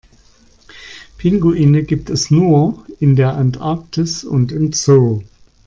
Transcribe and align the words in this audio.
Pinguine 1.19 1.83
gibt 1.83 2.09
es 2.09 2.31
nur 2.31 2.83
in 2.99 3.15
der 3.15 3.35
Antarktis 3.35 4.23
und 4.23 4.51
im 4.51 4.73
Zoo. 4.73 5.21